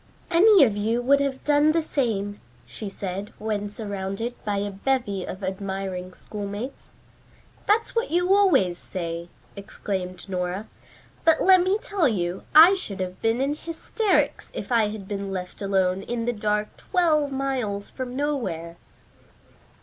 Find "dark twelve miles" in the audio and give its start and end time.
16.33-17.91